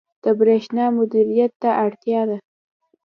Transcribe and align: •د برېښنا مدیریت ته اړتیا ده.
•د 0.23 0.25
برېښنا 0.39 0.85
مدیریت 0.97 1.51
ته 1.61 1.69
اړتیا 1.85 2.21
ده. 2.29 2.37